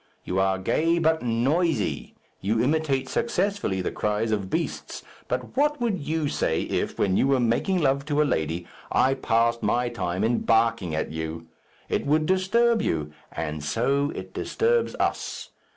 [0.23, 2.15] You are gay, but noisy.
[2.39, 7.27] You imitate successfully the cries of beasts; but what would you say if, when you
[7.27, 11.45] were making love to a lady, I passed my time in barking at you?
[11.87, 15.51] It would disturb you, and so it disturbs us.